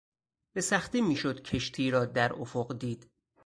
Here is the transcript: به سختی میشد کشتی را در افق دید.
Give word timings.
به 0.53 0.61
سختی 0.61 1.01
میشد 1.01 1.41
کشتی 1.41 1.91
را 1.91 2.05
در 2.05 2.33
افق 2.33 2.77
دید. 2.79 3.09